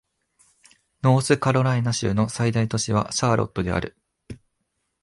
[1.03, 3.95] ノースカロライナ州の最大都市はシャーロットである